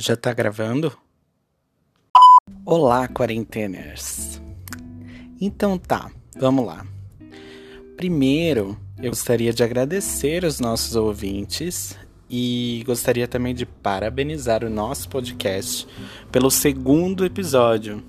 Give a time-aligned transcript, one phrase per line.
[0.00, 0.96] Já tá gravando?
[2.64, 4.40] Olá, quarenteners.
[5.40, 6.08] Então tá,
[6.38, 6.86] vamos lá.
[7.96, 11.98] Primeiro, eu gostaria de agradecer os nossos ouvintes
[12.30, 15.88] e gostaria também de parabenizar o nosso podcast
[16.30, 18.00] pelo segundo episódio.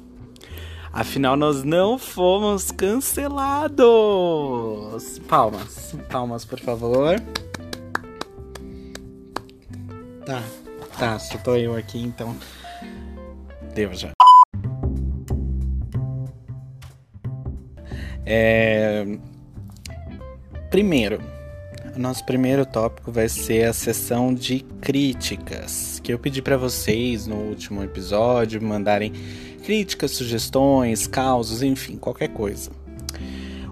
[0.94, 3.80] Afinal, nós não fomos cancelados!
[5.28, 7.16] Palmas, palmas, por favor.
[10.24, 10.44] Tá,
[11.00, 12.36] tá, só tô eu aqui, então.
[13.74, 14.12] Deu já.
[18.26, 19.06] É...
[20.70, 21.20] Primeiro,
[21.96, 27.36] nosso primeiro tópico vai ser a sessão de críticas, que eu pedi para vocês no
[27.36, 29.14] último episódio mandarem
[29.64, 32.72] críticas, sugestões, causos, enfim, qualquer coisa.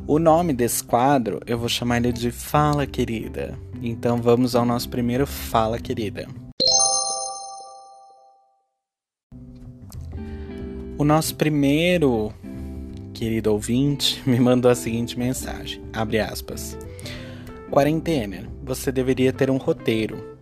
[0.08, 3.60] O nome desse quadro eu vou chamar ele de Fala Querida.
[3.82, 6.47] Então vamos ao nosso primeiro Fala Querida.
[10.98, 12.34] O nosso primeiro
[13.14, 16.76] querido ouvinte me mandou a seguinte mensagem: abre aspas.
[17.70, 20.38] Quarentena, você deveria ter um roteiro.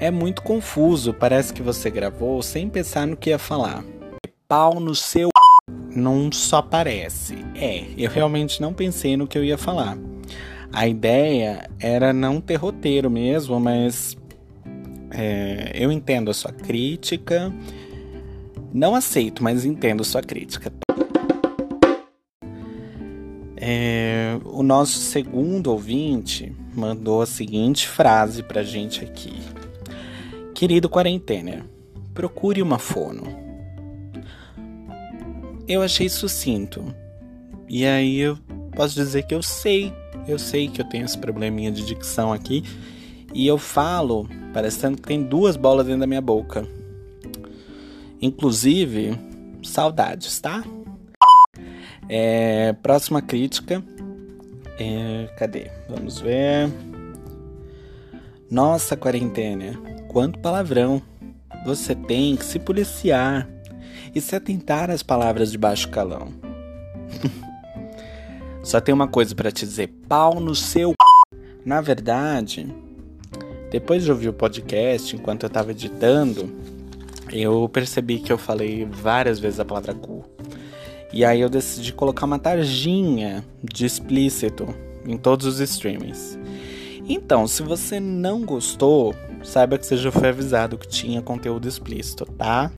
[0.00, 3.84] É muito confuso, parece que você gravou sem pensar no que ia falar.
[4.48, 5.28] Pau no seu
[5.94, 7.34] não só parece.
[7.54, 9.98] É, eu realmente não pensei no que eu ia falar.
[10.72, 14.16] A ideia era não ter roteiro mesmo, mas
[15.10, 17.52] é, eu entendo a sua crítica
[18.72, 20.72] não aceito, mas entendo sua crítica.
[23.56, 29.34] É, o nosso segundo ouvinte mandou a seguinte frase pra gente aqui:
[30.54, 31.66] Querido quarentena,
[32.14, 33.22] procure uma fono.
[35.66, 36.94] Eu achei sucinto.
[37.68, 38.38] E aí eu
[38.74, 39.92] posso dizer que eu sei,
[40.26, 42.64] eu sei que eu tenho esse probleminha de dicção aqui.
[43.34, 46.66] E eu falo parecendo que tem duas bolas dentro da minha boca.
[48.20, 49.18] Inclusive,
[49.62, 50.64] saudades, tá?
[52.08, 53.82] É, próxima crítica.
[54.78, 55.70] É, cadê?
[55.88, 56.70] Vamos ver.
[58.50, 59.78] Nossa, quarentena,
[60.08, 61.02] quanto palavrão.
[61.66, 63.48] Você tem que se policiar
[64.14, 66.32] e se atentar às palavras de baixo calão.
[68.62, 70.94] Só tem uma coisa para te dizer: pau no seu.
[71.64, 72.66] Na verdade,
[73.70, 76.50] depois de ouvir o podcast enquanto eu tava editando,
[77.32, 80.24] eu percebi que eu falei várias vezes a palavra cu.
[81.12, 84.66] E aí eu decidi colocar uma tarjinha de explícito
[85.06, 86.38] em todos os streamings.
[87.08, 92.26] Então, se você não gostou, saiba que você já foi avisado que tinha conteúdo explícito,
[92.26, 92.70] tá?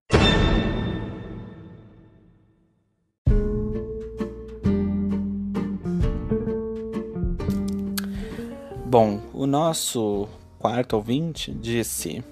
[8.86, 10.28] Bom, o nosso
[10.58, 12.24] quarto ouvinte disse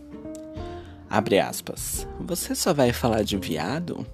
[1.11, 2.07] Abre aspas.
[2.21, 4.07] Você só vai falar de viado?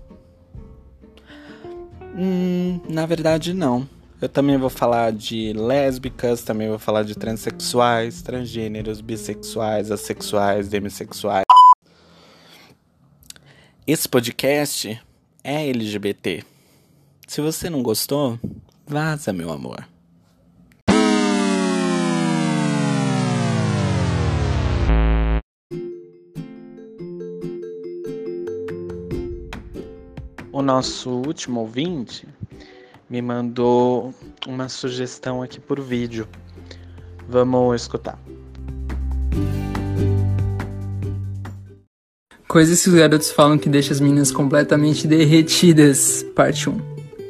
[2.16, 3.88] Hum, na verdade não.
[4.20, 11.44] Eu também vou falar de lésbicas, também vou falar de transexuais, transgêneros, bissexuais, assexuais, demissexuais.
[13.86, 14.98] Esse podcast
[15.42, 16.44] é LGBT.
[17.26, 18.38] Se você não gostou,
[18.86, 19.84] vaza, meu amor.
[30.64, 32.26] Nosso último ouvinte
[33.08, 34.12] me mandou
[34.46, 36.26] uma sugestão aqui por vídeo.
[37.28, 38.18] Vamos escutar.
[42.48, 46.24] Coisas que os garotos falam que deixa as meninas completamente derretidas.
[46.34, 46.78] Parte 1.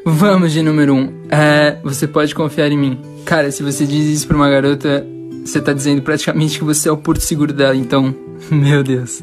[0.06, 1.22] Vamos de número 1.
[1.30, 3.00] É, você pode confiar em mim.
[3.24, 5.06] Cara, se você diz isso pra uma garota,
[5.44, 8.14] você tá dizendo praticamente que você é o porto seguro dela, então.
[8.50, 9.22] Meu Deus.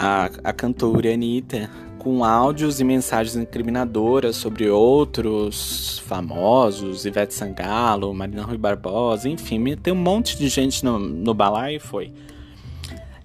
[0.03, 8.43] a, a cantora Anitta com áudios e mensagens incriminadoras sobre outros famosos, Ivete Sangalo, Marina
[8.43, 12.11] Rui Barbosa, enfim, tem um monte de gente no, no balaio e foi.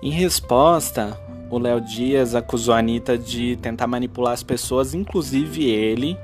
[0.00, 1.18] Em resposta,
[1.50, 6.16] o Léo Dias acusou a Anitta de tentar manipular as pessoas, inclusive ele,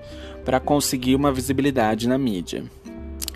[0.45, 2.63] para conseguir uma visibilidade na mídia.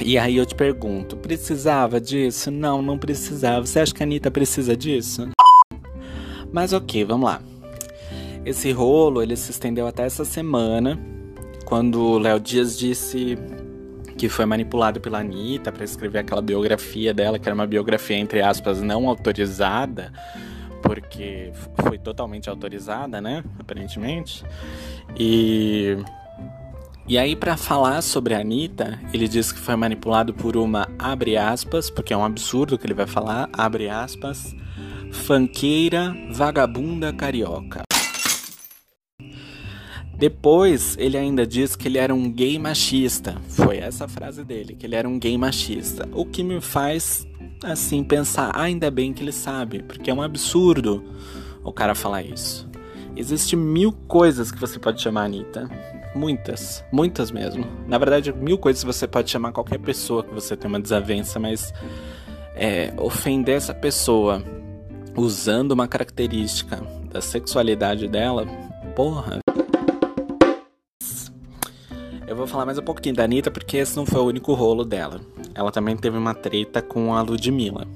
[0.00, 2.52] E aí eu te pergunto, precisava disso?
[2.52, 3.66] Não, não precisava.
[3.66, 5.28] Você acha que a Anitta precisa disso?
[6.52, 7.40] Mas ok, vamos lá.
[8.44, 10.98] Esse rolo ele se estendeu até essa semana,
[11.64, 13.36] quando o Léo Dias disse
[14.16, 18.40] que foi manipulado pela Anitta para escrever aquela biografia dela, que era uma biografia, entre
[18.40, 20.12] aspas, não autorizada,
[20.82, 21.52] porque
[21.82, 23.44] foi totalmente autorizada, né?
[23.58, 24.44] Aparentemente.
[25.18, 25.96] E.
[27.06, 31.38] E aí, para falar sobre a Anitta, ele disse que foi manipulado por uma, abre
[31.38, 34.54] aspas, porque é um absurdo que ele vai falar, abre aspas,
[35.12, 37.82] fanqueira vagabunda carioca.
[40.18, 43.36] Depois, ele ainda diz que ele era um gay machista.
[43.50, 46.08] Foi essa frase dele, que ele era um gay machista.
[46.12, 47.24] O que me faz,
[47.62, 51.04] assim, pensar, ah, ainda bem que ele sabe, porque é um absurdo
[51.62, 52.68] o cara falar isso.
[53.16, 55.70] Existem mil coisas que você pode chamar Anitta.
[56.16, 57.64] Muitas, muitas mesmo.
[57.86, 61.72] Na verdade, mil coisas você pode chamar qualquer pessoa que você tem uma desavença, mas
[62.56, 64.42] é, ofender essa pessoa
[65.18, 66.76] usando uma característica
[67.10, 68.46] da sexualidade dela,
[68.94, 69.40] porra.
[72.26, 74.84] Eu vou falar mais um pouquinho da Anitta, porque esse não foi o único rolo
[74.84, 75.20] dela.
[75.54, 77.86] Ela também teve uma treta com a Ludmilla.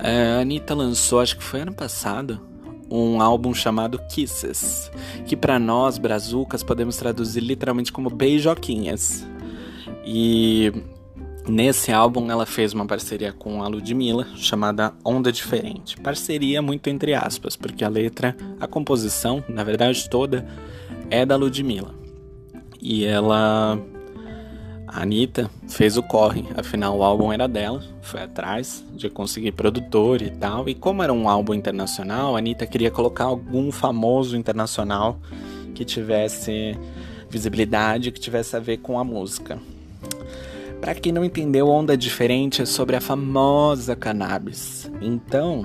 [0.00, 2.40] É, a Anitta lançou, acho que foi ano passado,
[2.90, 4.90] um álbum chamado Kisses,
[5.24, 9.26] que para nós, brazucas, podemos traduzir literalmente como beijoquinhas.
[10.04, 10.72] E
[11.48, 15.96] nesse álbum ela fez uma parceria com a Ludmilla, chamada Onda Diferente.
[16.00, 20.46] Parceria muito entre aspas, porque a letra, a composição, na verdade toda,
[21.10, 21.94] é da Ludmilla.
[22.80, 23.78] E ela.
[24.86, 30.20] A Anitta fez o corre, afinal o álbum era dela, foi atrás de conseguir produtor
[30.20, 30.68] e tal.
[30.68, 35.18] E como era um álbum internacional, a Anitta queria colocar algum famoso internacional
[35.74, 36.76] que tivesse
[37.30, 39.58] visibilidade, que tivesse a ver com a música.
[40.82, 44.90] Para quem não entendeu, Onda Diferente é sobre a famosa cannabis.
[45.00, 45.64] Então,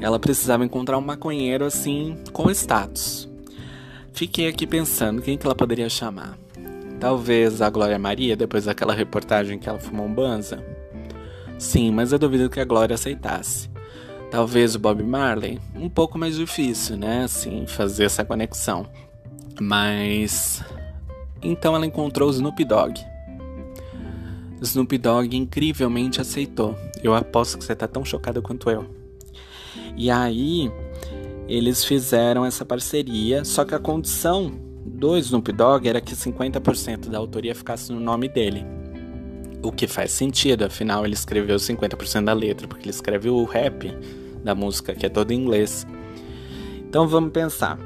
[0.00, 3.28] ela precisava encontrar um maconheiro assim com status.
[4.12, 6.36] Fiquei aqui pensando quem que ela poderia chamar.
[6.98, 10.60] Talvez a Glória Maria, depois daquela reportagem que ela fumou um banza?
[11.56, 13.70] Sim, mas eu duvido que a Glória aceitasse.
[14.32, 15.60] Talvez o Bob Marley?
[15.76, 17.22] Um pouco mais difícil, né?
[17.22, 18.84] Assim, fazer essa conexão.
[19.60, 20.60] Mas.
[21.40, 23.15] Então ela encontrou o Snoop Dogg.
[24.60, 26.76] Snoop Dogg incrivelmente aceitou.
[27.02, 28.86] Eu aposto que você tá tão chocada quanto eu.
[29.96, 30.70] E aí,
[31.48, 34.52] eles fizeram essa parceria, só que a condição
[34.84, 38.64] do Snoop Dogg era que 50% da autoria ficasse no nome dele.
[39.62, 43.92] O que faz sentido, afinal ele escreveu 50% da letra, porque ele escreve o rap
[44.44, 45.86] da música, que é todo em inglês.
[46.78, 47.78] Então vamos pensar.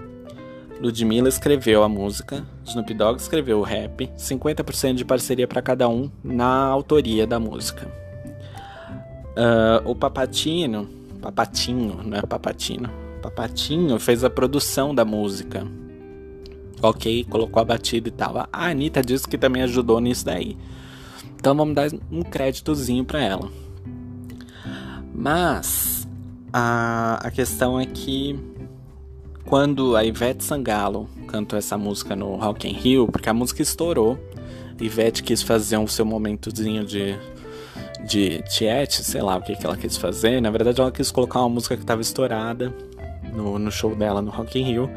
[0.81, 6.11] Ludmilla escreveu a música, Snoop Dogg escreveu o rap, 50% de parceria para cada um
[6.25, 7.87] na autoria da música.
[9.37, 10.89] Uh, o Papatino,
[11.21, 15.67] Papatinho, não é Papatino, Papatinho fez a produção da música,
[16.83, 18.39] ok, colocou a batida e tal.
[18.39, 20.57] A Anitta disse que também ajudou nisso daí.
[21.37, 23.51] Então vamos dar um créditozinho para ela.
[25.15, 26.09] Mas
[26.53, 28.39] a, a questão é que
[29.45, 34.19] quando a Ivete Sangalo cantou essa música no Rock in Rio, porque a música estourou,
[34.81, 37.17] Ivete quis fazer um seu momentozinho de
[38.05, 40.41] de tiete, sei lá o que, que ela quis fazer.
[40.41, 42.75] Na verdade, ela quis colocar uma música que estava estourada
[43.33, 44.91] no, no show dela no Rock in Rio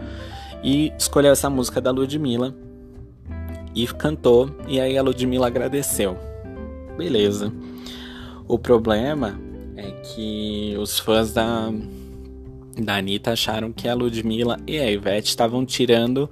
[0.63, 2.55] e escolheu essa música da Ludmilla
[3.75, 6.17] e cantou, e aí a Ludmilla agradeceu.
[6.97, 7.51] Beleza.
[8.47, 9.39] O problema
[9.75, 11.71] é que os fãs da,
[12.81, 16.29] da Anitta acharam que a Ludmilla e a Ivete estavam tirando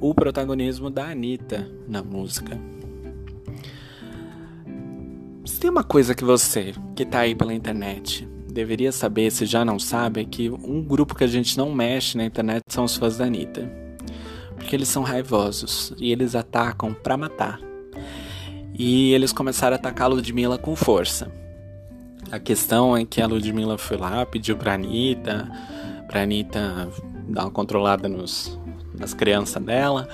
[0.00, 2.58] o protagonismo da Anitta na música.
[5.44, 9.64] Se tem uma coisa que você, que tá aí pela internet, deveria saber, se já
[9.64, 12.96] não sabe, é que um grupo que a gente não mexe na internet são os
[12.96, 13.70] fãs da Anitta.
[14.56, 17.60] Porque eles são raivosos e eles atacam pra matar.
[18.78, 21.32] E eles começaram a atacar a Ludmilla com força.
[22.30, 25.50] A questão é que a Ludmilla foi lá, pediu pra Anitta,
[26.08, 26.88] pra Anitta
[27.28, 28.58] dar uma controlada nos,
[28.98, 30.08] nas crianças dela.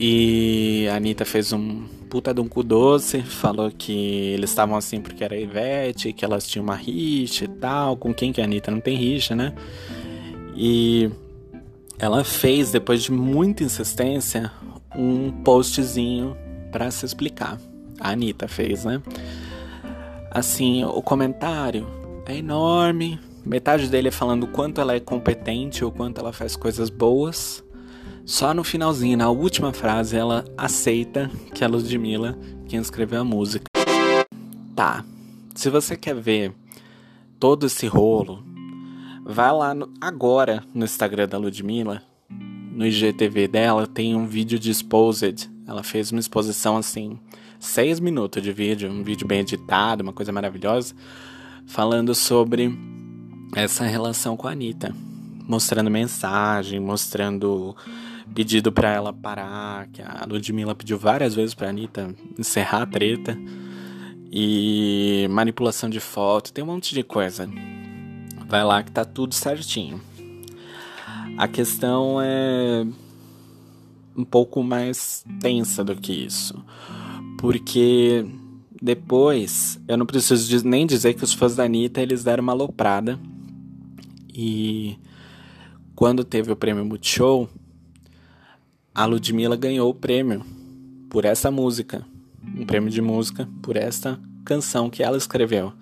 [0.00, 3.92] E a Anitta fez um puta de um cu doce, falou que
[4.32, 7.96] eles estavam assim porque era Ivete, que elas tinham uma rixa e tal.
[7.96, 9.52] Com quem que a Anitta não tem rixa, né?
[10.56, 11.10] E
[11.98, 14.50] ela fez, depois de muita insistência,
[14.96, 16.36] um postzinho
[16.70, 17.58] para se explicar.
[18.00, 19.02] A Anitta fez, né?
[20.30, 21.86] Assim, o comentário
[22.26, 23.18] é enorme.
[23.44, 27.64] Metade dele é falando o quanto ela é competente, o quanto ela faz coisas boas.
[28.24, 33.24] Só no finalzinho, na última frase, ela aceita que é a Ludmilla quem escreveu a
[33.24, 33.64] música.
[34.76, 35.04] Tá.
[35.54, 36.52] Se você quer ver
[37.40, 38.44] todo esse rolo,
[39.24, 44.70] vai lá no, agora no Instagram da Ludmilla, no IGTV dela, tem um vídeo de
[44.70, 45.50] Exposed.
[45.66, 47.18] Ela fez uma exposição assim,
[47.58, 50.94] seis minutos de vídeo, um vídeo bem editado, uma coisa maravilhosa,
[51.66, 52.72] falando sobre
[53.54, 54.94] essa relação com a Anitta.
[55.46, 57.74] Mostrando mensagem, mostrando
[58.34, 63.38] pedido para ela parar, que a Ludmilla pediu várias vezes pra Anitta encerrar a treta.
[64.30, 67.48] E manipulação de foto, tem um monte de coisa.
[68.46, 70.00] Vai lá que tá tudo certinho.
[71.36, 72.86] A questão é
[74.16, 76.62] um pouco mais tensa do que isso.
[77.38, 78.26] Porque
[78.80, 83.18] depois, eu não preciso nem dizer que os fãs da Anitta eles deram uma aloprada.
[84.40, 84.96] E
[85.96, 87.48] quando teve o prêmio Multishow,
[88.94, 90.46] a Ludmilla ganhou o prêmio
[91.10, 92.06] por essa música,
[92.56, 95.72] um prêmio de música por esta canção que ela escreveu.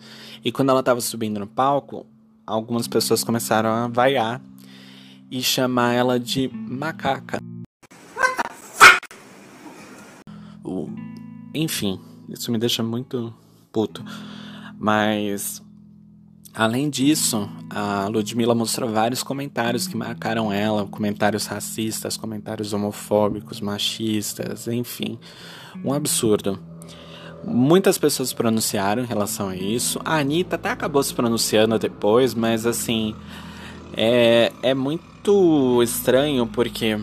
[0.43, 2.07] E quando ela estava subindo no palco,
[2.47, 4.41] algumas pessoas começaram a vaiar
[5.31, 7.39] e chamar ela de macaca.
[11.53, 13.35] Enfim, isso me deixa muito
[13.71, 14.03] puto.
[14.79, 15.63] Mas
[16.57, 24.67] Além disso, a Ludmilla mostrou vários comentários que marcaram ela, comentários racistas, comentários homofóbicos, machistas,
[24.67, 25.19] enfim,
[25.85, 26.59] um absurdo.
[27.45, 30.01] Muitas pessoas pronunciaram em relação a isso.
[30.03, 33.15] A Anitta até acabou se pronunciando depois, mas assim,
[33.95, 36.99] é, é muito estranho porque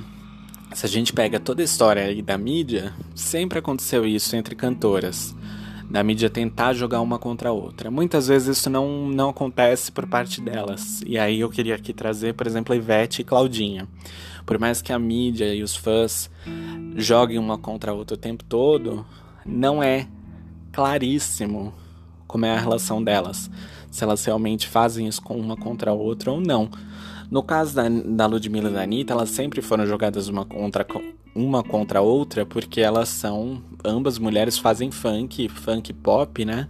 [0.74, 5.36] se a gente pega toda a história aí da mídia, sempre aconteceu isso entre cantoras
[5.90, 7.92] da mídia tentar jogar uma contra a outra.
[7.92, 11.02] Muitas vezes isso não, não acontece por parte delas.
[11.06, 13.88] E aí eu queria aqui trazer, por exemplo, a Ivete e Claudinha.
[14.46, 16.30] Por mais que a mídia e os fãs
[16.96, 19.06] joguem uma contra a outra o tempo todo,
[19.46, 20.08] não é
[20.72, 21.74] claríssimo
[22.28, 23.50] como é a relação delas.
[23.92, 26.70] Se elas realmente fazem isso com uma contra a outra ou não.
[27.30, 30.86] No caso da, da Ludmilla e da Anitta, elas sempre foram jogadas uma contra,
[31.36, 33.62] uma contra a outra porque elas são.
[33.84, 36.68] Ambas mulheres fazem funk, funk pop, né?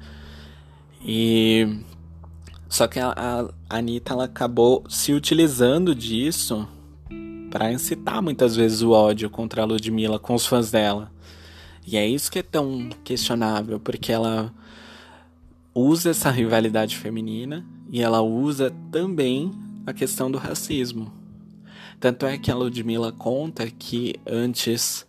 [1.05, 1.79] E.
[2.69, 3.13] Só que a,
[3.69, 6.67] a Anitta ela acabou se utilizando disso
[7.51, 11.11] para incitar muitas vezes o ódio contra a Ludmilla com os fãs dela.
[11.85, 14.51] E é isso que é tão questionável, porque ela
[15.75, 19.51] usa essa rivalidade feminina e ela usa também
[19.85, 21.11] a questão do racismo.
[22.03, 25.07] Tanto é que a Ludmilla conta que antes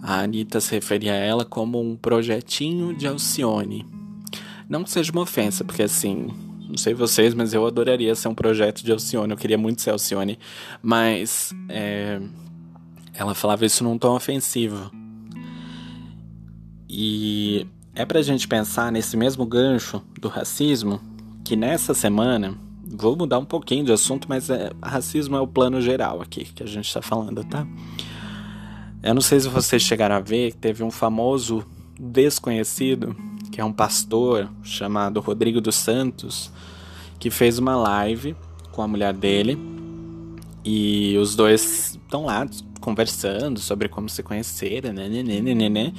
[0.00, 3.84] a Anitta se referia a ela como um projetinho de Alcione.
[4.68, 6.28] Não que seja uma ofensa, porque assim,
[6.68, 9.90] não sei vocês, mas eu adoraria ser um projeto de Alcione, eu queria muito ser
[9.90, 10.38] Alcione,
[10.80, 12.20] mas é,
[13.12, 14.88] ela falava isso num tom ofensivo.
[16.88, 21.00] E é pra gente pensar nesse mesmo gancho do racismo
[21.44, 22.56] que nessa semana
[22.88, 26.62] Vou mudar um pouquinho de assunto, mas é, racismo é o plano geral aqui que
[26.62, 27.66] a gente está falando, tá?
[29.02, 31.64] Eu não sei se vocês chegaram a ver que teve um famoso
[31.98, 33.16] desconhecido,
[33.50, 36.52] que é um pastor chamado Rodrigo dos Santos,
[37.18, 38.36] que fez uma live
[38.70, 39.58] com a mulher dele
[40.64, 42.46] e os dois estão lá
[42.80, 45.92] conversando sobre como se conheceram, né, né, né, né, né.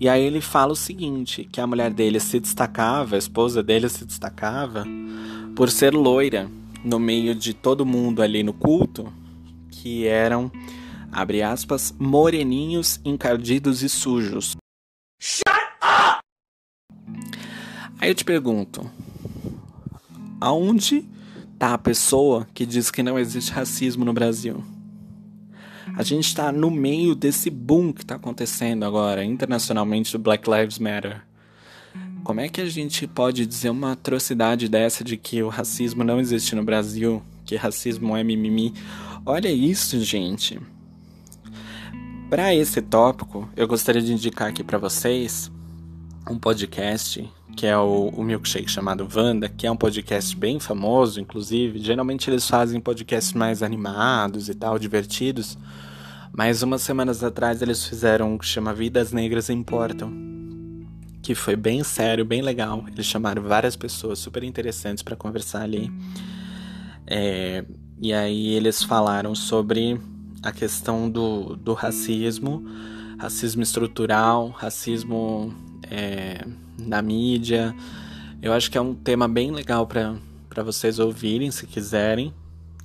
[0.00, 3.88] E aí ele fala o seguinte, que a mulher dele se destacava, a esposa dele
[3.88, 4.84] se destacava
[5.60, 6.50] por ser loira
[6.82, 9.12] no meio de todo mundo ali no culto,
[9.70, 10.50] que eram,
[11.12, 14.56] abre aspas, moreninhos, encardidos e sujos.
[15.20, 15.44] Shut
[15.82, 16.20] up!
[17.98, 18.90] Aí eu te pergunto,
[20.40, 21.06] aonde
[21.58, 24.64] tá a pessoa que diz que não existe racismo no Brasil?
[25.94, 30.78] A gente está no meio desse boom que está acontecendo agora internacionalmente do Black Lives
[30.78, 31.20] Matter.
[32.22, 36.20] Como é que a gente pode dizer uma atrocidade dessa de que o racismo não
[36.20, 38.74] existe no Brasil, que racismo é mimimi?
[39.24, 40.60] Olha isso, gente.
[42.28, 45.50] Para esse tópico, eu gostaria de indicar aqui para vocês
[46.28, 51.20] um podcast que é o, o Milkshake chamado Vanda, que é um podcast bem famoso,
[51.20, 51.78] inclusive.
[51.80, 55.58] Geralmente eles fazem podcasts mais animados e tal, divertidos.
[56.32, 60.29] Mas umas semanas atrás eles fizeram um que chama Vidas Negras Importam.
[61.22, 62.84] Que foi bem sério, bem legal.
[62.88, 65.92] Eles chamaram várias pessoas super interessantes para conversar ali.
[67.06, 67.64] É,
[68.00, 70.00] e aí eles falaram sobre
[70.42, 72.64] a questão do, do racismo,
[73.18, 75.52] racismo estrutural, racismo
[75.90, 76.46] é,
[76.78, 77.74] na mídia.
[78.40, 82.32] Eu acho que é um tema bem legal para vocês ouvirem, se quiserem.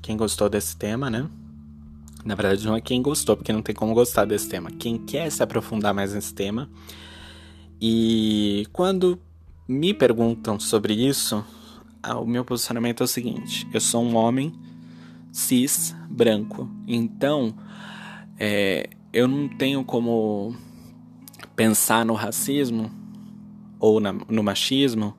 [0.02, 1.30] Quem gostou desse tema, né?
[2.26, 4.72] Na verdade, não é quem gostou, porque não tem como gostar desse tema.
[4.72, 6.70] Quem quer se aprofundar mais nesse tema.
[7.80, 9.20] E quando
[9.68, 11.44] me perguntam sobre isso,
[12.22, 14.54] o meu posicionamento é o seguinte: eu sou um homem
[15.32, 17.54] cis branco, então
[18.40, 20.56] é, eu não tenho como
[21.56, 22.92] pensar no racismo
[23.80, 25.16] ou na, no machismo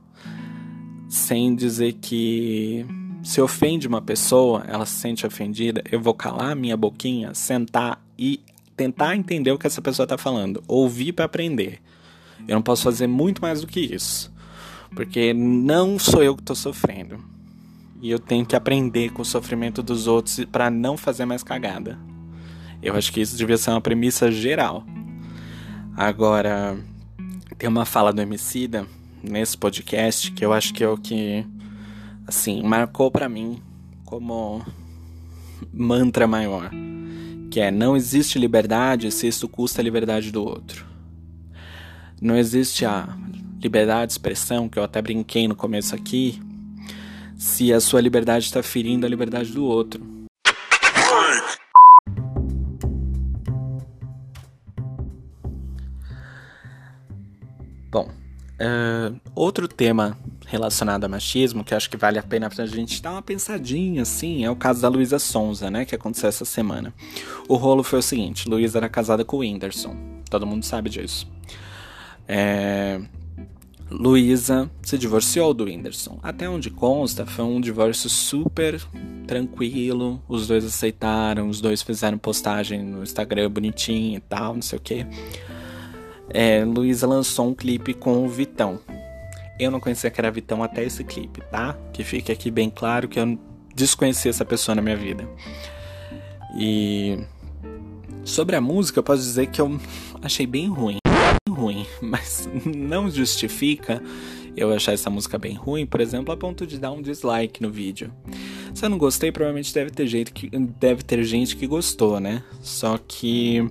[1.08, 2.84] sem dizer que
[3.22, 8.40] se ofende uma pessoa, ela se sente ofendida, eu vou calar minha boquinha, sentar e
[8.76, 11.80] tentar entender o que essa pessoa está falando, ouvir para aprender.
[12.46, 14.32] Eu não posso fazer muito mais do que isso,
[14.94, 17.18] porque não sou eu que estou sofrendo.
[18.00, 21.98] E eu tenho que aprender com o sofrimento dos outros para não fazer mais cagada.
[22.82, 24.84] Eu acho que isso devia ser uma premissa geral.
[25.96, 26.78] Agora,
[27.58, 28.86] tem uma fala do Emicida
[29.22, 31.44] nesse podcast que eu acho que é o que
[32.26, 33.62] assim, marcou para mim
[34.04, 34.64] como
[35.72, 36.70] mantra maior,
[37.50, 40.86] que é não existe liberdade se isso custa a liberdade do outro.
[42.20, 43.08] Não existe a
[43.60, 46.40] liberdade de expressão, que eu até brinquei no começo aqui,
[47.36, 50.00] se a sua liberdade está ferindo a liberdade do outro.
[57.90, 63.02] Bom, uh, outro tema relacionado a machismo, que acho que vale a pena pra gente
[63.02, 66.94] dar uma pensadinha, assim, é o caso da Luísa Sonza, né, que aconteceu essa semana.
[67.46, 69.94] O rolo foi o seguinte, Luísa era casada com o Whindersson,
[70.30, 71.28] todo mundo sabe disso.
[72.28, 73.00] É...
[73.90, 76.18] Luísa se divorciou do Whindersson.
[76.22, 78.80] Até onde consta, foi um divórcio super
[79.26, 84.78] tranquilo, os dois aceitaram, os dois fizeram postagem no Instagram bonitinho e tal, não sei
[84.78, 85.06] o que.
[86.28, 88.80] É, Luísa lançou um clipe com o Vitão,
[89.58, 91.76] eu não conhecia que era Vitão até esse clipe, tá?
[91.92, 93.38] Que fique aqui bem claro que eu
[93.74, 95.26] desconhecia essa pessoa na minha vida.
[96.58, 97.18] E
[98.24, 99.80] sobre a música, eu posso dizer que eu
[100.22, 100.98] achei bem ruim.
[101.56, 104.02] Ruim, mas não justifica
[104.56, 107.70] eu achar essa música bem ruim, por exemplo, a ponto de dar um dislike no
[107.70, 108.12] vídeo.
[108.74, 112.42] Se eu não gostei, provavelmente deve ter, gente que, deve ter gente que gostou, né?
[112.62, 113.70] Só que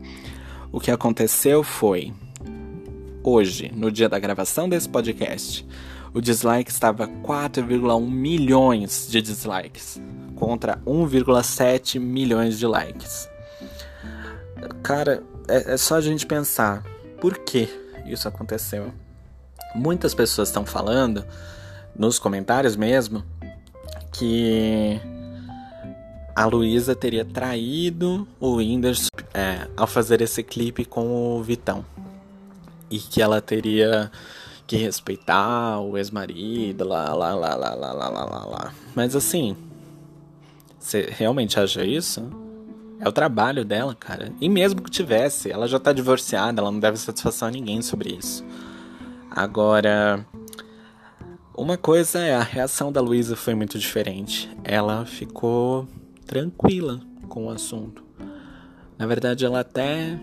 [0.72, 2.14] o que aconteceu foi
[3.24, 5.66] hoje, no dia da gravação desse podcast,
[6.14, 10.00] o dislike estava 4,1 milhões de dislikes
[10.36, 13.28] contra 1,7 milhões de likes.
[14.84, 16.84] Cara, é, é, só a gente pensar
[17.26, 17.68] por que
[18.06, 18.94] isso aconteceu.
[19.74, 21.26] Muitas pessoas estão falando,
[21.96, 23.24] nos comentários mesmo,
[24.14, 25.02] que
[26.36, 31.84] a Luísa teria traído o Whindersson é, ao fazer esse clipe com o Vitão
[32.92, 34.12] e que ela teria
[34.68, 38.74] que respeitar o ex-marido, lá, lá, lá, lá, lá, lá, lá, lá.
[38.94, 39.58] Mas assim,
[40.78, 42.45] você realmente acha isso?
[43.06, 44.34] É o trabalho dela, cara.
[44.42, 48.16] E mesmo que tivesse, ela já tá divorciada, ela não deve satisfação a ninguém sobre
[48.16, 48.44] isso.
[49.30, 50.26] Agora,
[51.56, 54.50] uma coisa é a reação da Luísa foi muito diferente.
[54.64, 55.88] Ela ficou
[56.26, 58.04] tranquila com o assunto.
[58.98, 60.20] Na verdade, ela até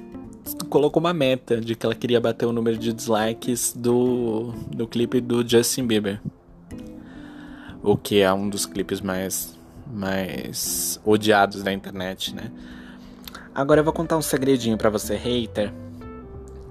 [0.68, 5.20] colocou uma meta de que ela queria bater o número de dislikes do, do clipe
[5.20, 6.20] do Justin Bieber.
[7.80, 9.56] O que é um dos clipes mais,
[9.92, 12.50] mais odiados da internet, né?
[13.54, 15.72] Agora eu vou contar um segredinho para você, hater,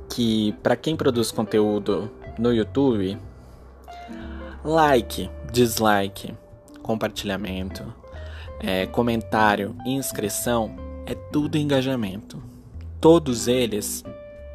[0.09, 3.17] que para quem produz conteúdo no YouTube,
[4.63, 6.33] like, dislike,
[6.81, 7.93] compartilhamento,
[8.59, 12.51] é, comentário, inscrição é tudo engajamento
[13.01, 14.03] todos eles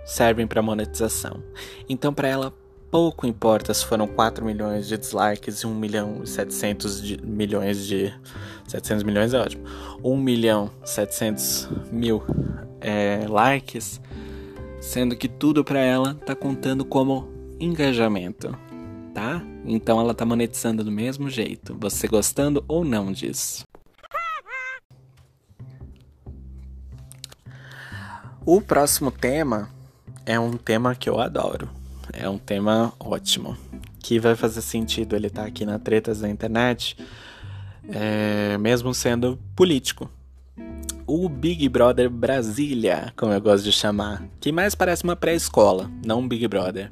[0.04, 1.42] servem para monetização.
[1.88, 2.54] Então, para ela,
[2.96, 7.86] pouco importa se foram 4 milhões de dislikes e 1 milhão e 700 de, milhões
[7.86, 8.10] de.
[8.66, 9.64] 700 milhões é ótimo.
[10.02, 12.22] 1 milhão 700 mil
[12.80, 14.00] é, likes,
[14.80, 17.28] sendo que tudo para ela tá contando como
[17.60, 18.56] engajamento.
[19.12, 19.42] tá?
[19.66, 23.62] Então ela tá monetizando do mesmo jeito, você gostando ou não disso.
[28.46, 29.68] O próximo tema
[30.24, 31.75] é um tema que eu adoro.
[32.12, 33.56] É um tema ótimo.
[33.98, 36.96] Que vai fazer sentido ele estar tá aqui na Tretas da Internet,
[37.88, 40.10] é, mesmo sendo político.
[41.06, 46.20] O Big Brother Brasília, como eu gosto de chamar, que mais parece uma pré-escola, não
[46.20, 46.90] um Big Brother.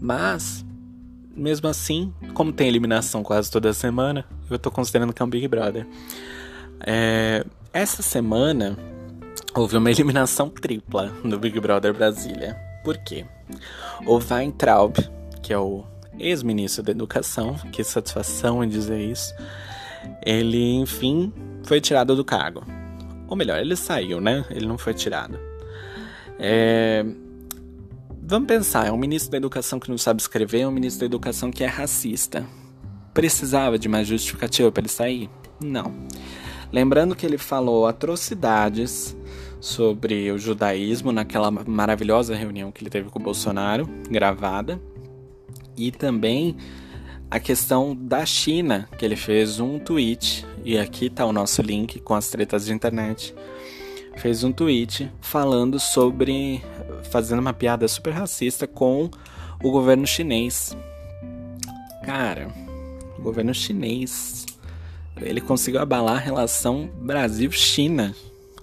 [0.00, 0.64] Mas,
[1.36, 5.46] mesmo assim, como tem eliminação quase toda semana, eu tô considerando que é um Big
[5.48, 5.86] Brother.
[6.84, 8.76] É, essa semana
[9.54, 12.56] houve uma eliminação tripla no Big Brother Brasília.
[12.84, 13.24] Por quê?
[14.06, 14.96] O Weintraub,
[15.42, 15.84] que é o
[16.18, 19.34] ex-ministro da Educação, que satisfação em dizer isso,
[20.24, 21.32] ele, enfim,
[21.64, 22.64] foi tirado do cargo.
[23.28, 24.44] Ou melhor, ele saiu, né?
[24.50, 25.38] Ele não foi tirado.
[26.38, 27.04] É...
[28.24, 31.06] Vamos pensar, é um ministro da Educação que não sabe escrever, é um ministro da
[31.06, 32.46] Educação que é racista.
[33.12, 35.30] Precisava de mais justificativa para ele sair?
[35.60, 35.92] Não.
[36.72, 39.16] Lembrando que ele falou atrocidades
[39.62, 44.82] sobre o judaísmo naquela maravilhosa reunião que ele teve com o Bolsonaro, gravada,
[45.76, 46.56] e também
[47.30, 52.00] a questão da China, que ele fez um tweet, e aqui está o nosso link
[52.00, 53.32] com as tretas de internet.
[54.16, 56.60] Fez um tweet falando sobre.
[57.10, 59.08] fazendo uma piada super racista com
[59.62, 60.76] o governo chinês.
[62.04, 62.48] Cara,
[63.16, 64.44] o governo chinês.
[65.20, 68.12] Ele conseguiu abalar a relação Brasil-China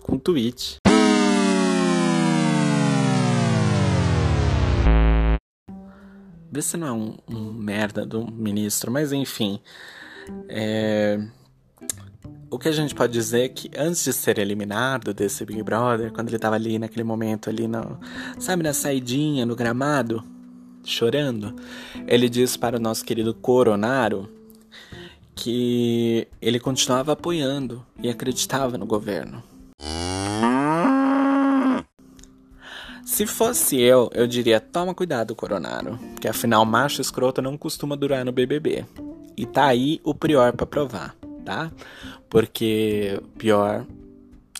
[0.02, 0.78] com um tweet.
[6.60, 9.62] Vê se não é um, um merda do ministro, mas enfim.
[10.50, 11.18] É...
[12.52, 16.12] O que a gente pode dizer é que antes de ser eliminado desse Big Brother,
[16.12, 17.98] quando ele tava ali naquele momento ali, no,
[18.38, 20.22] sabe, na saidinha, no gramado,
[20.84, 21.56] chorando,
[22.06, 24.30] ele disse para o nosso querido Coronaro
[25.34, 29.42] que ele continuava apoiando e acreditava no governo.
[33.20, 38.24] Se fosse eu, eu diria: toma cuidado, Coronaro, que afinal macho escroto não costuma durar
[38.24, 38.86] no BBB.
[39.36, 41.70] E tá aí o Prior para provar, tá?
[42.30, 43.86] Porque pior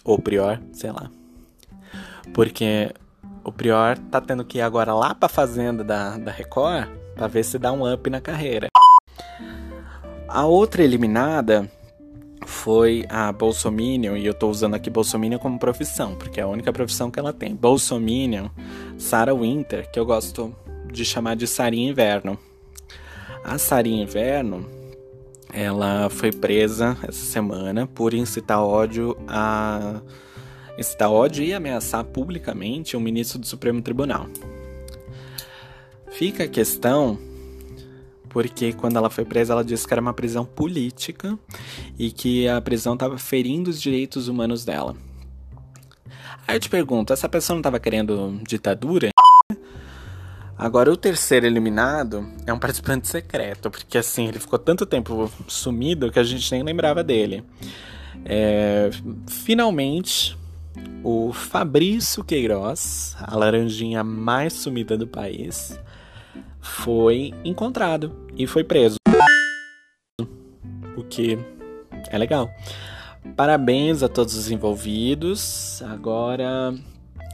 [0.04, 1.10] ou Prior, sei lá.
[2.34, 2.94] Porque
[3.46, 7.46] o Prior tá tendo que ir agora lá pra fazenda da, da Record pra ver
[7.46, 8.68] se dá um up na carreira.
[10.28, 11.72] A outra eliminada
[12.50, 16.74] foi a Bolsominion, e eu tô usando aqui Bolsominion como profissão, porque é a única
[16.74, 17.56] profissão que ela tem.
[17.56, 18.50] Bolsominion,
[18.98, 20.54] Sarah Winter, que eu gosto
[20.92, 22.38] de chamar de Sarinha Inverno.
[23.44, 24.66] A Sarinha Inverno,
[25.54, 30.02] ela foi presa essa semana por incitar ódio a
[30.78, 34.28] incitar ódio e ameaçar publicamente o ministro do Supremo Tribunal.
[36.10, 37.18] Fica a questão
[38.30, 41.38] porque quando ela foi presa, ela disse que era uma prisão política
[41.98, 44.96] e que a prisão estava ferindo os direitos humanos dela.
[46.48, 49.10] Aí eu te pergunto, essa pessoa não estava querendo ditadura?
[50.58, 56.12] Agora, o terceiro eliminado é um participante secreto, porque assim, ele ficou tanto tempo sumido
[56.12, 57.46] que a gente nem lembrava dele.
[58.26, 58.90] É,
[59.28, 60.38] finalmente,
[61.04, 65.80] o Fabrício Queiroz, a laranjinha mais sumida do país,
[66.60, 68.98] foi encontrado e foi preso.
[70.96, 71.38] O que
[72.10, 72.50] é legal.
[73.36, 75.82] Parabéns a todos os envolvidos.
[75.84, 76.74] Agora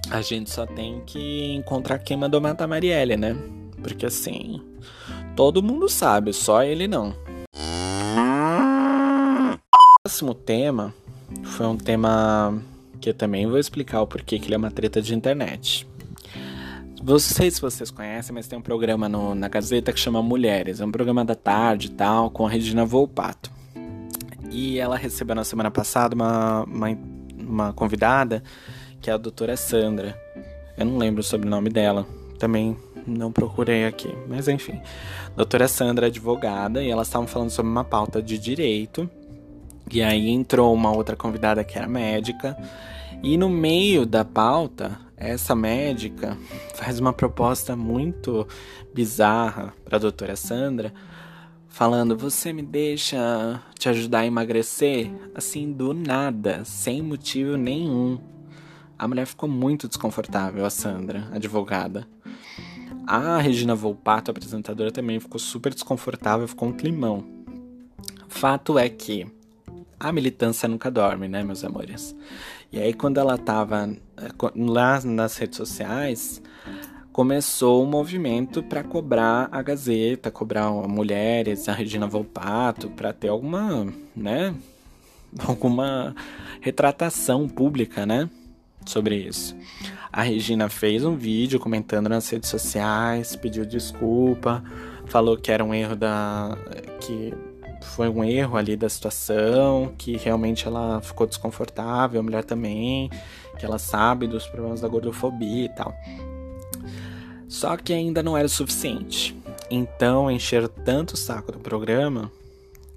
[0.09, 3.35] a gente só tem que encontrar quem mandou matar a Marielle, né?
[3.81, 4.61] Porque assim,
[5.35, 7.15] todo mundo sabe, só ele não.
[9.53, 10.93] O próximo tema
[11.43, 12.61] foi um tema
[13.01, 15.88] que eu também vou explicar o porquê que ele é uma treta de internet.
[17.06, 20.82] Não sei se vocês conhecem, mas tem um programa no, na Gazeta que chama Mulheres.
[20.82, 23.52] É um programa da tarde e tal, com a Regina Volpato.
[24.50, 26.98] E ela recebeu na semana passada uma, uma,
[27.38, 28.41] uma convidada,
[29.00, 30.20] que é a doutora Sandra.
[30.76, 32.08] Eu não lembro o sobrenome dela.
[32.39, 34.82] Também não procurei aqui, mas enfim.
[35.36, 39.08] Doutora Sandra é advogada e elas estavam falando sobre uma pauta de direito.
[39.91, 42.58] E aí entrou uma outra convidada que era médica.
[43.22, 46.38] E no meio da pauta, essa médica
[46.75, 48.47] faz uma proposta muito
[48.93, 50.93] bizarra para a doutora Sandra,
[51.69, 55.12] falando: Você me deixa te ajudar a emagrecer?
[55.34, 58.19] Assim, do nada, sem motivo nenhum.
[58.97, 62.08] A mulher ficou muito desconfortável, a Sandra, advogada.
[63.08, 67.23] A Regina Volpato, apresentadora, também ficou super desconfortável, ficou um climão.
[68.28, 69.28] Fato é que
[69.99, 72.15] a militância nunca dorme, né, meus amores?
[72.71, 73.95] E aí, quando ela tava
[74.56, 76.41] lá nas redes sociais,
[77.12, 83.88] começou um movimento para cobrar a Gazeta, cobrar mulheres, a Regina Volpato, para ter alguma,
[84.15, 84.54] né,
[85.47, 86.15] alguma
[86.60, 88.30] retratação pública, né,
[88.86, 89.56] sobre isso.
[90.12, 94.63] A Regina fez um vídeo comentando nas redes sociais, pediu desculpa,
[95.06, 96.58] falou que era um erro da
[96.99, 97.34] que
[97.82, 103.10] foi um erro ali da situação, que realmente ela ficou desconfortável, a mulher também,
[103.56, 105.94] que ela sabe dos problemas da gordofobia e tal.
[107.48, 109.36] Só que ainda não era o suficiente.
[109.70, 112.32] Então encheram tanto o saco do programa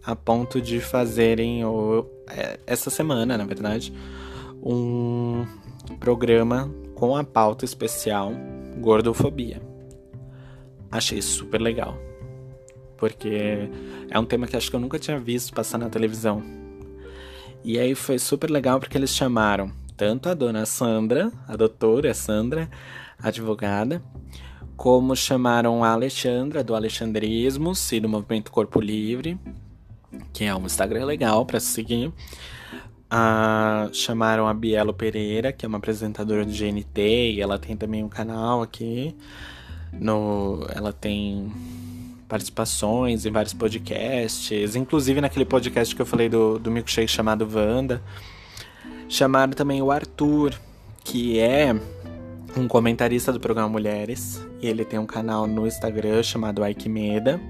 [0.05, 3.93] a ponto de fazerem o, é, essa semana, na verdade,
[4.63, 5.47] um
[6.01, 8.33] programa com a pauta especial
[8.79, 9.61] gordofobia.
[10.91, 11.97] Achei super legal.
[12.97, 13.69] Porque
[14.11, 16.43] é um tema que acho que eu nunca tinha visto passar na televisão.
[17.63, 22.71] E aí foi super legal porque eles chamaram tanto a dona Sandra, a doutora Sandra,
[23.21, 24.01] advogada,
[24.77, 29.37] como chamaram a Alexandra do Alexandrismo e do Movimento Corpo Livre,
[30.33, 32.13] que é um Instagram legal para seguir.
[33.11, 38.05] Ah, chamaram a Bielo Pereira, que é uma apresentadora do GNT, e ela tem também
[38.05, 39.17] um canal aqui.
[39.93, 41.51] No, ela tem
[42.29, 48.01] participações em vários podcasts, inclusive naquele podcast que eu falei do, do milkshake chamado Wanda.
[49.09, 50.55] Chamaram também o Arthur,
[51.03, 51.75] que é
[52.55, 57.41] um comentarista do programa Mulheres, e ele tem um canal no Instagram chamado Aikimeda.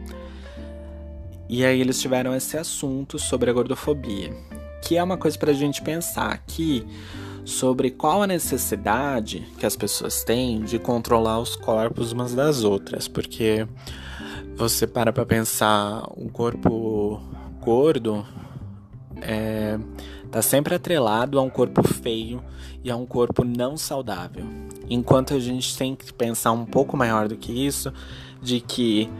[1.49, 4.33] E aí eles tiveram esse assunto sobre a gordofobia,
[4.83, 6.87] que é uma coisa para a gente pensar aqui
[7.44, 13.09] sobre qual a necessidade que as pessoas têm de controlar os corpos umas das outras,
[13.09, 13.66] porque
[14.55, 17.21] você para para pensar um corpo
[17.61, 18.25] gordo
[19.23, 19.79] é,
[20.30, 22.42] tá sempre atrelado a um corpo feio
[22.82, 24.44] e a um corpo não saudável.
[24.88, 27.92] Enquanto a gente tem que pensar um pouco maior do que isso,
[28.42, 29.10] de que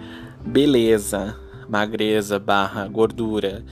[0.44, 1.36] beleza,
[1.68, 3.64] magreza barra gordura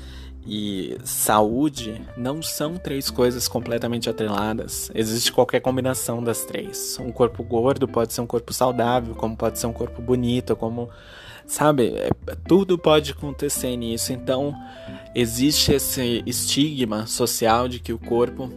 [0.46, 4.90] e saúde não são três coisas completamente atreladas.
[4.94, 6.96] Existe qualquer combinação das três.
[7.01, 10.88] Um corpo gordo pode ser um corpo saudável, como pode ser um corpo bonito, como
[11.47, 12.11] sabe, é,
[12.47, 14.13] tudo pode acontecer nisso.
[14.13, 14.55] Então,
[15.15, 18.51] existe esse estigma social de que o corpo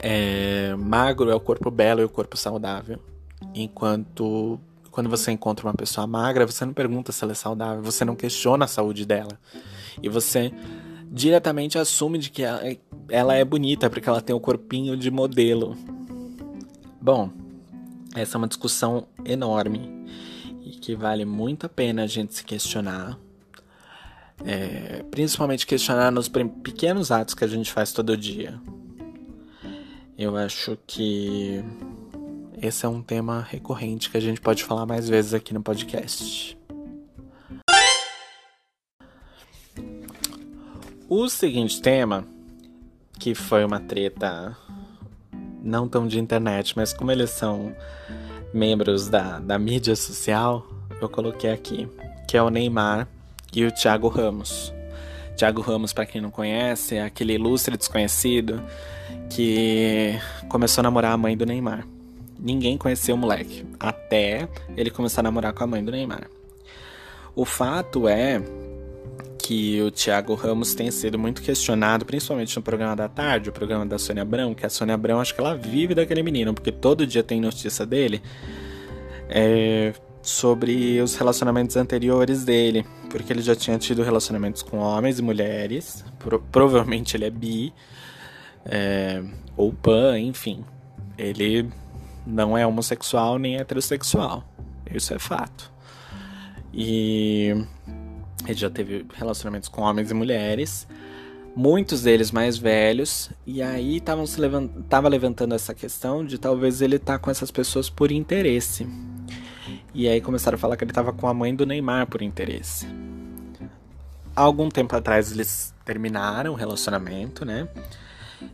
[0.00, 2.98] é, magro é o corpo belo e o corpo saudável.
[3.54, 4.58] Enquanto
[4.90, 8.14] quando você encontra uma pessoa magra, você não pergunta se ela é saudável, você não
[8.14, 9.40] questiona a saúde dela.
[10.00, 10.52] E você
[11.10, 14.96] diretamente assume de que ela, é, ela é bonita porque ela tem o um corpinho
[14.96, 15.76] de modelo.
[17.00, 17.28] Bom,
[18.14, 20.04] essa é uma discussão enorme
[20.64, 23.18] e que vale muito a pena a gente se questionar.
[24.44, 28.58] É, principalmente questionar nos pequenos atos que a gente faz todo dia.
[30.18, 31.62] Eu acho que
[32.60, 36.58] esse é um tema recorrente que a gente pode falar mais vezes aqui no podcast.
[41.08, 42.26] O seguinte tema,
[43.20, 44.56] que foi uma treta
[45.62, 47.74] não tão de internet, mas como eles são
[48.54, 50.64] membros da, da mídia social,
[51.00, 51.88] eu coloquei aqui,
[52.28, 53.08] que é o Neymar
[53.52, 54.72] e o Thiago Ramos.
[55.36, 58.62] Thiago Ramos, para quem não conhece, é aquele ilustre desconhecido
[59.28, 60.16] que
[60.48, 61.84] começou a namorar a mãe do Neymar.
[62.38, 66.30] Ninguém conheceu o moleque, até ele começar a namorar com a mãe do Neymar.
[67.34, 68.40] O fato é
[69.38, 73.84] que o Thiago Ramos tem sido muito questionado, principalmente no programa da tarde, o programa
[73.84, 77.06] da Sônia Abrão, que a Sônia Abrão acho que ela vive daquele menino, porque todo
[77.06, 78.22] dia tem notícia dele
[79.28, 79.92] é,
[80.22, 86.04] sobre os relacionamentos anteriores dele, porque ele já tinha tido relacionamentos com homens e mulheres,
[86.18, 87.72] pro, provavelmente ele é bi,
[88.64, 89.22] é,
[89.56, 90.64] ou pan, enfim.
[91.16, 91.70] Ele
[92.26, 94.44] não é homossexual nem heterossexual,
[94.90, 95.72] isso é fato.
[96.72, 97.54] E
[98.46, 100.86] ele já teve relacionamentos com homens e mulheres,
[101.54, 104.70] muitos deles mais velhos, e aí estavam se levant...
[104.88, 108.86] tava levantando essa questão de talvez ele tá com essas pessoas por interesse.
[109.94, 112.86] E aí começaram a falar que ele estava com a mãe do Neymar por interesse.
[114.34, 117.68] Há algum tempo atrás eles terminaram o relacionamento, né?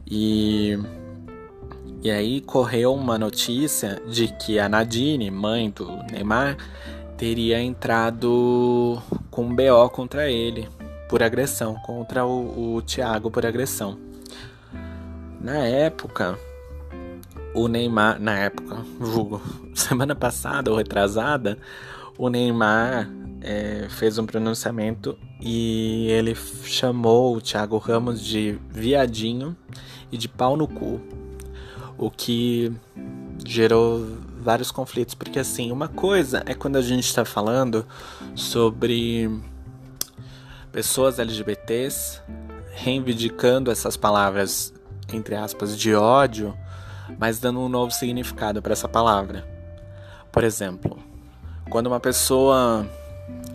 [0.06, 0.78] E
[2.02, 6.56] e aí correu uma notícia de que a Nadine, mãe do Neymar,
[7.18, 9.00] teria entrado
[9.30, 10.68] com um BO contra ele
[11.08, 13.98] por agressão, contra o, o Thiago por agressão.
[15.40, 16.38] Na época,
[17.54, 19.40] o Neymar, na época, julgo,
[19.74, 21.58] semana passada ou retrasada,
[22.18, 29.56] o Neymar é, fez um pronunciamento e ele chamou o Thiago Ramos de viadinho
[30.12, 31.00] e de pau no cu.
[31.96, 32.72] O que
[33.44, 34.06] gerou
[34.40, 37.86] vários conflitos, porque assim, uma coisa é quando a gente está falando
[38.34, 39.30] sobre
[40.72, 42.20] pessoas LGBTs
[42.72, 44.72] reivindicando essas palavras,
[45.12, 46.56] entre aspas, de ódio,
[47.18, 49.46] mas dando um novo significado para essa palavra.
[50.32, 50.98] Por exemplo,
[51.68, 52.86] quando uma pessoa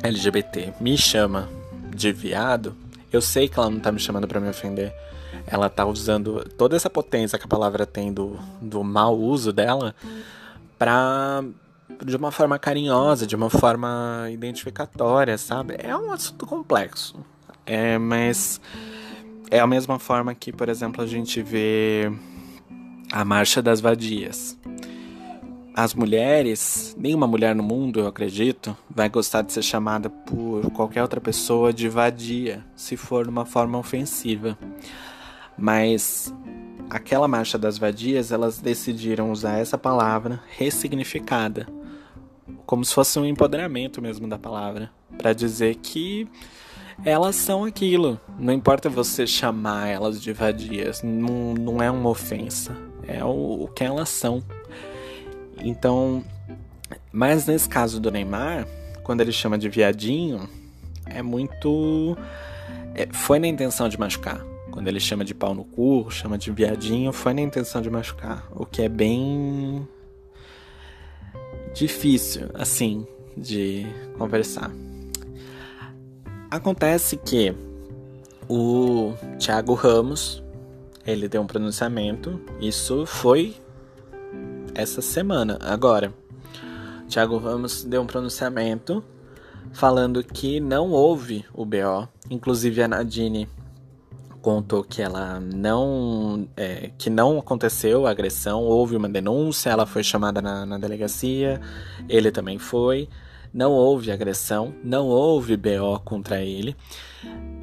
[0.04, 1.50] LGBT me chama
[1.90, 2.76] de viado,
[3.12, 4.94] eu sei que ela não tá me chamando para me ofender.
[5.48, 9.96] Ela tá usando toda essa potência que a palavra tem do, do mau uso dela
[10.86, 11.44] pra.
[12.06, 15.76] de uma forma carinhosa, de uma forma identificatória, sabe?
[15.80, 17.16] É um assunto complexo.
[17.66, 18.62] É, mas
[19.50, 22.12] é a mesma forma que, por exemplo, a gente vê
[23.12, 24.56] a Marcha das Vadias.
[25.76, 31.02] As mulheres, nenhuma mulher no mundo, eu acredito, vai gostar de ser chamada por qualquer
[31.02, 34.58] outra pessoa de vadia, se for de uma forma ofensiva.
[35.58, 36.32] Mas
[36.90, 41.68] aquela marcha das vadias, elas decidiram usar essa palavra ressignificada,
[42.66, 46.28] como se fosse um empoderamento mesmo da palavra, para dizer que
[47.04, 48.20] elas são aquilo.
[48.40, 52.76] Não importa você chamar elas de vadias, não, não é uma ofensa,
[53.08, 54.44] é o, o que elas são.
[55.58, 56.24] Então,
[57.12, 58.68] mas nesse caso do Neymar,
[59.04, 60.50] quando ele chama de viadinho,
[61.06, 62.18] é muito.
[62.94, 64.55] É, foi na intenção de machucar.
[64.76, 68.46] Quando ele chama de pau no cu, chama de viadinho, foi na intenção de machucar.
[68.52, 69.88] O que é bem.
[71.74, 73.08] difícil, assim,
[73.38, 74.70] de conversar.
[76.52, 77.56] Acontece que
[78.50, 80.44] o Thiago Ramos,
[81.08, 83.56] ele deu um pronunciamento, isso foi
[84.74, 85.58] essa semana.
[85.62, 86.14] Agora,
[87.08, 89.02] Thiago Ramos deu um pronunciamento
[89.72, 92.10] falando que não houve o BO.
[92.30, 93.48] Inclusive a Nadine
[94.46, 100.04] contou que ela não é, que não aconteceu a agressão, houve uma denúncia, ela foi
[100.04, 101.60] chamada na, na delegacia,
[102.08, 103.10] ele também foi.
[103.52, 106.76] Não houve agressão, não houve BO contra ele.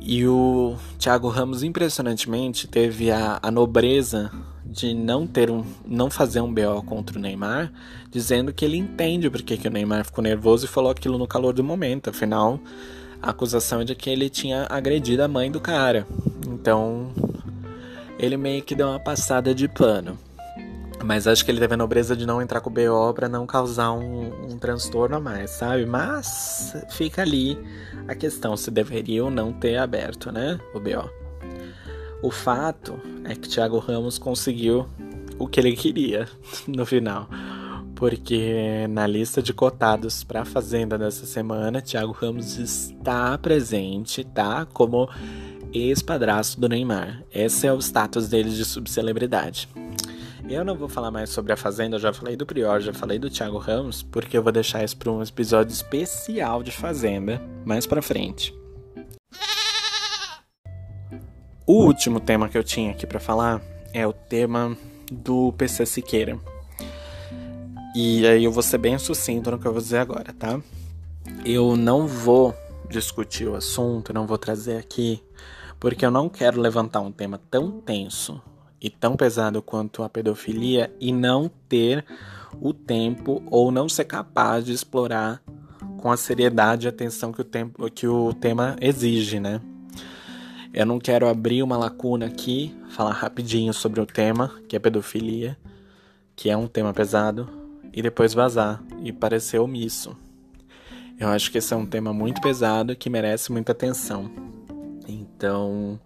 [0.00, 4.32] E o Thiago Ramos, impressionantemente, teve a, a nobreza
[4.66, 7.72] de não ter um, não fazer um BO contra o Neymar,
[8.10, 11.52] dizendo que ele entende porque que o Neymar ficou nervoso e falou aquilo no calor
[11.52, 12.10] do momento.
[12.10, 12.58] Afinal,
[13.22, 16.06] a acusação é de que ele tinha agredido a mãe do cara.
[16.46, 17.12] Então,
[18.18, 20.18] ele meio que deu uma passada de pano.
[21.04, 23.46] Mas acho que ele teve a nobreza de não entrar com o BO pra não
[23.46, 25.84] causar um, um transtorno a mais, sabe?
[25.84, 27.58] Mas fica ali
[28.06, 30.60] a questão se deveria ou não ter aberto, né?
[30.74, 31.10] O BO.
[32.22, 34.86] O fato é que Thiago Ramos conseguiu
[35.38, 36.28] o que ele queria
[36.68, 37.28] no final.
[38.02, 44.66] Porque na lista de cotados para a Fazenda dessa semana, Thiago Ramos está presente, tá?
[44.66, 45.08] Como
[45.72, 47.22] ex-padrasto do Neymar.
[47.32, 49.68] Esse é o status dele de subcelebridade.
[50.50, 53.20] Eu não vou falar mais sobre a Fazenda, eu já falei do Prior, já falei
[53.20, 57.86] do Thiago Ramos, porque eu vou deixar isso para um episódio especial de Fazenda mais
[57.86, 58.52] para frente.
[61.64, 63.62] O último tema que eu tinha aqui para falar
[63.94, 64.76] é o tema
[65.08, 66.51] do PC Siqueira.
[67.94, 70.58] E aí eu vou ser bem sucinto no que eu vou dizer agora, tá?
[71.44, 72.54] Eu não vou
[72.88, 75.22] discutir o assunto, não vou trazer aqui,
[75.78, 78.40] porque eu não quero levantar um tema tão tenso
[78.80, 82.04] e tão pesado quanto a pedofilia e não ter
[82.60, 85.42] o tempo ou não ser capaz de explorar
[85.98, 89.60] com a seriedade e atenção que o, tempo, que o tema exige, né?
[90.72, 95.58] Eu não quero abrir uma lacuna aqui, falar rapidinho sobre o tema, que é pedofilia,
[96.34, 97.61] que é um tema pesado,
[97.92, 100.16] e depois vazar e parecer omisso.
[101.18, 104.30] Eu acho que esse é um tema muito pesado que merece muita atenção.
[105.06, 106.00] Então,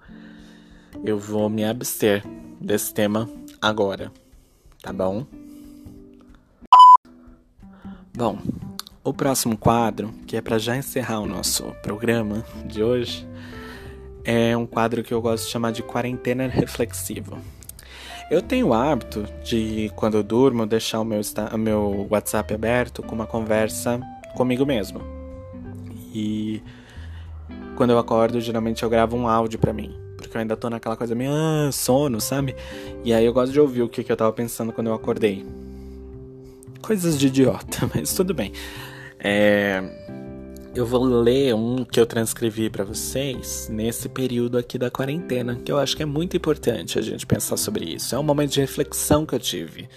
[1.04, 2.22] eu vou me abster
[2.60, 3.28] desse tema
[3.60, 4.12] agora,
[4.82, 5.26] tá bom?
[8.14, 8.38] Bom,
[9.04, 13.28] o próximo quadro, que é para já encerrar o nosso programa de hoje,
[14.24, 17.38] é um quadro que eu gosto de chamar de quarentena reflexiva.
[18.30, 21.20] Eu tenho o hábito de, quando eu durmo, deixar o meu,
[21.52, 24.00] o meu WhatsApp aberto com uma conversa
[24.34, 25.00] comigo mesmo.
[26.12, 26.62] E
[27.76, 30.96] quando eu acordo, geralmente eu gravo um áudio para mim porque eu ainda tô naquela
[30.96, 32.56] coisa meio ah, sono, sabe?
[33.04, 35.46] E aí eu gosto de ouvir o que, que eu tava pensando quando eu acordei.
[36.82, 38.52] Coisas de idiota, mas tudo bem.
[39.18, 39.82] É,
[40.76, 45.72] eu vou ler um que eu transcrevi para vocês nesse período aqui da quarentena, que
[45.72, 48.14] eu acho que é muito importante a gente pensar sobre isso.
[48.14, 49.88] É um momento de reflexão que eu tive.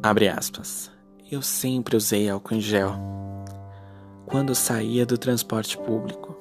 [0.00, 0.88] Abre aspas.
[1.28, 2.94] Eu sempre usei álcool em gel
[4.24, 6.36] quando saía do transporte público.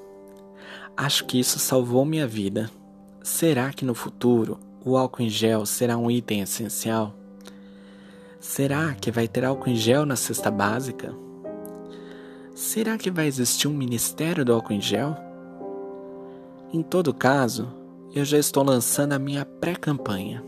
[0.95, 2.69] Acho que isso salvou minha vida.
[3.23, 7.13] Será que no futuro o álcool em gel será um item essencial?
[8.39, 11.13] Será que vai ter álcool em gel na cesta básica?
[12.55, 15.15] Será que vai existir um ministério do álcool em gel?
[16.73, 17.67] Em todo caso,
[18.13, 20.43] eu já estou lançando a minha pré-campanha.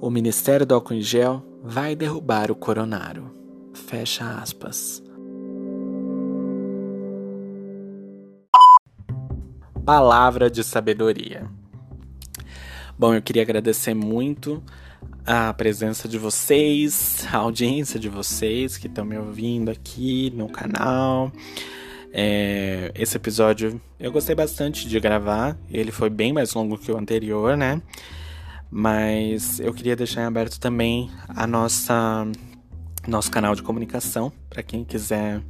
[0.00, 3.32] O Ministério do Álcool em Gel vai derrubar o coronário.
[3.72, 5.02] Fecha aspas.
[9.84, 11.48] Palavra de sabedoria.
[12.98, 14.62] Bom, eu queria agradecer muito
[15.26, 21.30] a presença de vocês, a audiência de vocês que estão me ouvindo aqui no canal.
[22.10, 26.96] É, esse episódio eu gostei bastante de gravar, ele foi bem mais longo que o
[26.96, 27.82] anterior, né?
[28.70, 32.26] Mas eu queria deixar em aberto também a nossa
[33.06, 35.42] nosso canal de comunicação para quem quiser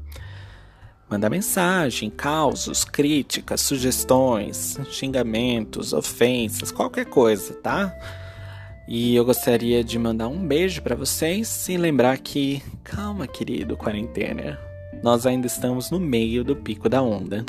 [1.08, 7.94] mandar mensagem, causos, críticas, sugestões, xingamentos, ofensas, qualquer coisa, tá?
[8.88, 14.58] E eu gostaria de mandar um beijo para vocês e lembrar que calma, querido quarentena.
[15.02, 17.44] Nós ainda estamos no meio do pico da onda.